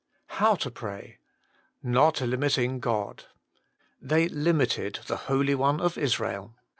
[0.41, 1.19] HOW TO PRAY.
[1.83, 3.13] $.ot limiting <Soi
[4.01, 6.55] "They limited the Holy One of Israel."